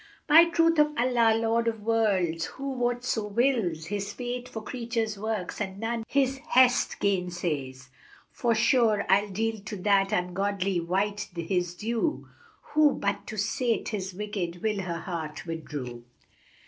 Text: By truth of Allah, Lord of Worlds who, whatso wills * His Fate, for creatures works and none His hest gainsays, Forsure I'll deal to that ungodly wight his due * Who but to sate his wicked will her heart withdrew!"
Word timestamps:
By 0.25 0.45
truth 0.45 0.79
of 0.79 0.93
Allah, 0.97 1.35
Lord 1.39 1.67
of 1.67 1.83
Worlds 1.83 2.45
who, 2.45 2.71
whatso 2.71 3.27
wills 3.27 3.85
* 3.85 3.85
His 3.85 4.13
Fate, 4.13 4.49
for 4.49 4.63
creatures 4.63 5.19
works 5.19 5.61
and 5.61 5.79
none 5.79 6.05
His 6.07 6.39
hest 6.39 6.99
gainsays, 6.99 7.89
Forsure 8.31 9.05
I'll 9.09 9.29
deal 9.29 9.59
to 9.59 9.75
that 9.83 10.11
ungodly 10.11 10.79
wight 10.79 11.29
his 11.35 11.75
due 11.75 12.27
* 12.49 12.61
Who 12.73 12.93
but 12.95 13.27
to 13.27 13.37
sate 13.37 13.89
his 13.89 14.15
wicked 14.15 14.63
will 14.63 14.81
her 14.81 15.01
heart 15.01 15.45
withdrew!" 15.45 16.03